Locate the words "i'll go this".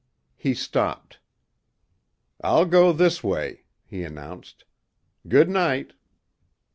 2.43-3.23